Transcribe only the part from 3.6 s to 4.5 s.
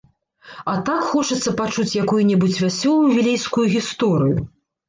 гісторыю!